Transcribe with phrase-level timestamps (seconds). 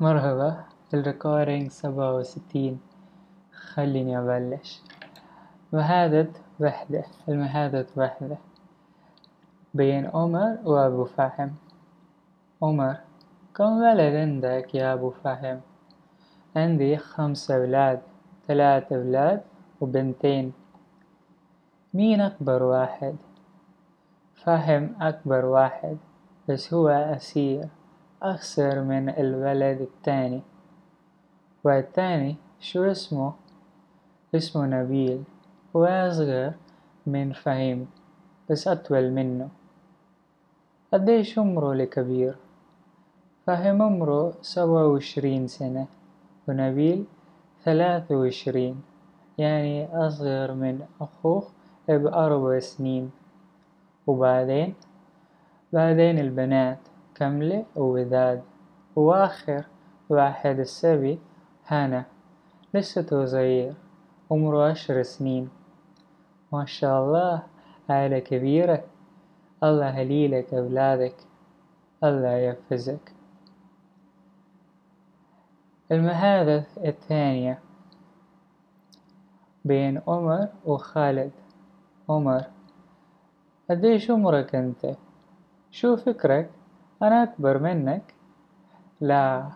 [0.00, 0.64] مرحبا.
[0.94, 2.80] الريكوردينج سبعة وستين.
[3.52, 4.82] خليني أبلش.
[5.72, 6.28] مهادة
[6.60, 7.04] وحدة.
[7.28, 8.36] المهادة وحدة.
[9.74, 11.54] بين عمر وأبو فهم.
[12.62, 12.96] عمر
[13.54, 15.60] كم ولد عندك يا أبو فهم؟
[16.56, 18.00] عندي خمس أولاد
[18.48, 19.42] ثلاث أولاد
[19.80, 20.52] وبنتين.
[21.94, 23.16] مين أكبر واحد؟
[24.44, 25.96] فهم أكبر واحد
[26.48, 27.68] بس هو أسير.
[28.22, 30.42] أخسر من الولد التاني
[31.64, 33.32] والتاني شو اسمه؟
[34.34, 35.22] اسمه نبيل
[35.76, 36.52] هو أصغر
[37.06, 37.86] من فهيم
[38.50, 39.48] بس أطول منه.
[40.92, 42.36] قديش عمره الكبير؟
[43.46, 45.86] فهيم عمره سبعة وعشرين سنة
[46.48, 47.04] ونبيل
[47.64, 48.82] ثلاثة وعشرين
[49.38, 51.42] يعني أصغر من أخوه
[51.88, 53.10] بأربع سنين.
[54.06, 54.74] وبعدين؟
[55.72, 56.78] بعدين البنات.
[57.16, 58.42] كملة ووداد
[58.96, 59.64] وآخر
[60.08, 61.18] واحد السبي
[61.66, 62.04] هنا
[62.74, 63.74] لسته صغير
[64.30, 65.48] عمره عشر سنين.
[66.52, 67.42] ما شاء الله
[67.90, 68.84] عائلة كبيرة.
[69.64, 71.16] الله يهليلك أولادك.
[72.04, 73.12] الله يحفظك
[75.92, 77.58] المهادة الثانية.
[79.64, 81.30] بين عمر وخالد.
[82.08, 82.44] عمر
[83.70, 84.96] قديش عمرك أنت؟
[85.70, 86.50] شو فكرك؟
[87.02, 88.14] أنا أكبر منك؟
[89.00, 89.50] لا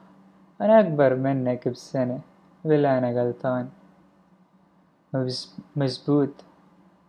[0.60, 2.20] أنا أكبر منك بسنة
[2.64, 3.68] ولا أنا غلطان؟
[5.76, 6.44] مزبوط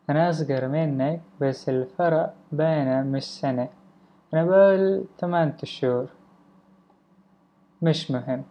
[0.10, 3.70] أنا أصغر منك بس الفرق بينا مش سنة
[4.34, 6.08] أنا بقول تمن شهور
[7.82, 8.44] مش مهم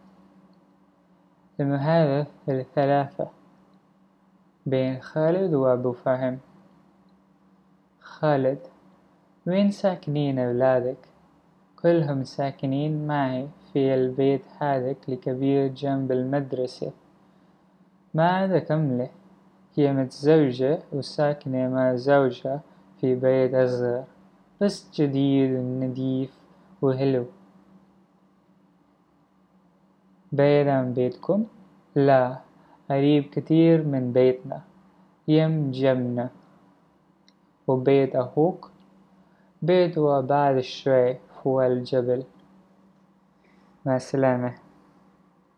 [1.61, 3.29] المهادة الثلاثة
[4.67, 6.39] بين خالد وأبو فهم
[8.01, 8.59] خالد
[9.47, 11.10] وين ساكنين أولادك؟
[11.83, 16.93] كلهم ساكنين معي في البيت هذاك الكبير جنب المدرسة
[18.15, 19.09] ما عدا كملة
[19.77, 22.61] هي متزوجة وساكنة مع زوجها
[23.01, 24.05] في بيت أصغر
[24.61, 26.31] بس جديد ونضيف
[26.83, 27.25] وحلو
[30.33, 31.45] بعيد عن بيتكم؟
[31.95, 32.37] لا
[32.91, 34.61] قريب كتير من بيتنا
[35.29, 36.31] يم جمنا
[37.67, 38.71] وبيت أخوك؟
[39.63, 42.24] بيته بعد شوي فوق الجبل
[43.86, 44.56] مع السلامة